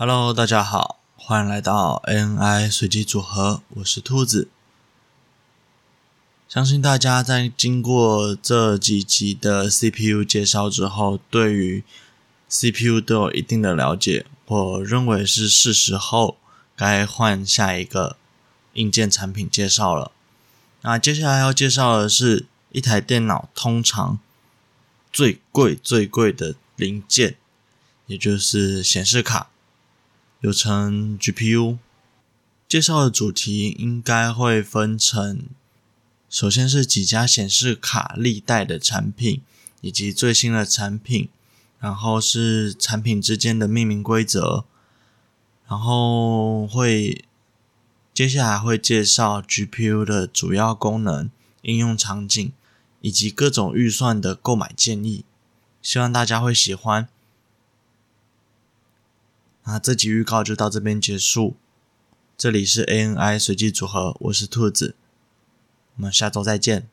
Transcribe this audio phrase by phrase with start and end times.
[0.00, 4.46] Hello，大家好，欢迎来到 ANI 随机组合，我是兔子。
[6.48, 11.82] 相信大家在经过这几集的 CPU 介绍之后，对于
[12.48, 14.24] CPU 都有一定的了解。
[14.46, 16.36] 我认为是是时候
[16.76, 18.16] 该换下一个
[18.74, 20.12] 硬件产品介绍了。
[20.82, 24.20] 那接下来要介绍的是一台电脑通常
[25.12, 27.36] 最贵最贵的零件，
[28.06, 29.50] 也就是显示卡，
[30.40, 31.78] 又称 GPU。
[32.68, 35.46] 介绍的主题应该会分成。
[36.28, 39.40] 首先是几家显示卡历代的产品，
[39.80, 41.30] 以及最新的产品，
[41.78, 44.66] 然后是产品之间的命名规则，
[45.66, 47.24] 然后会
[48.12, 51.30] 接下来会介绍 GPU 的主要功能、
[51.62, 52.52] 应用场景，
[53.00, 55.24] 以及各种预算的购买建议，
[55.80, 57.08] 希望大家会喜欢。
[59.70, 61.54] 那这集预告就到这边结束，
[62.38, 64.94] 这里是 ANI 随机组合，我是兔子。
[65.96, 66.88] 我们下周再见。